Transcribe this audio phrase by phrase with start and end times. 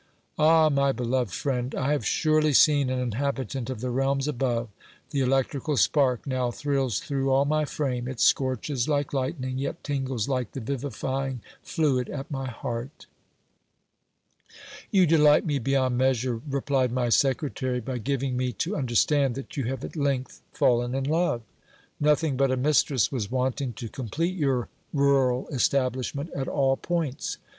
[0.39, 0.67] Ah!
[0.69, 4.69] my beloved friend, I have surely seen an inhabitant of the realms above;
[5.11, 10.27] the electrical spark now thrills through all my frame, it scorches like lightning, yet tingles
[10.27, 13.05] like the vivifying fluid at my heart.
[14.89, 19.55] You delight me beyond measure, replied my secretary, by giving me to un derstand that
[19.55, 21.43] you have at length fallen in love.
[21.99, 27.37] Nothing but a mistress was wanting to complete your rural establishment at all points.